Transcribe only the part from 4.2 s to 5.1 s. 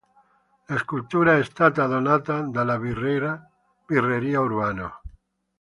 Urbano.